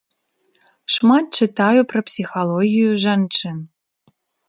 Шмат 0.93 1.25
чытаю 1.41 1.81
пра 1.93 1.99
псіхалогію 2.09 2.91
жанчын. 3.07 3.57